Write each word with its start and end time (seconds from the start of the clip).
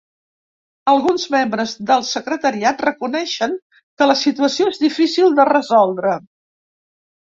Alguns 0.93 1.25
membres 1.35 1.75
del 1.91 2.05
secretariat 2.13 2.81
reconeixen 2.87 3.53
que 4.01 4.09
la 4.13 4.19
situació 4.23 4.71
és 4.75 4.83
difícil 4.89 5.41
de 5.41 5.47
resoldre. 5.55 6.17